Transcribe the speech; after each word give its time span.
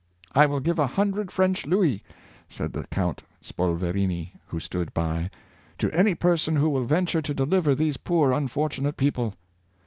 ''I 0.33 0.47
will 0.47 0.61
give 0.61 0.79
a 0.79 0.87
hundred 0.87 1.29
French 1.31 1.67
louis," 1.67 2.01
said 2.49 2.73
the 2.73 2.87
Count 2.87 3.21
Spolverini, 3.39 4.33
who 4.47 4.59
stood 4.59 4.91
by," 4.95 5.29
to 5.77 5.91
any 5.93 6.15
person 6.15 6.55
who 6.55 6.71
will 6.71 6.85
venture 6.85 7.21
to 7.21 7.35
deliver 7.35 7.75
these 7.75 7.97
poor 7.97 8.31
unfortunate 8.31 8.97
people."" 8.97 9.35